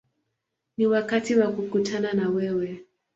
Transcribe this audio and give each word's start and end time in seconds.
Ni 0.77 0.87
wakati 0.87 1.35
wa 1.35 1.47
kukutana 1.51 2.13
na 2.13 2.29
wewe”. 2.29 2.81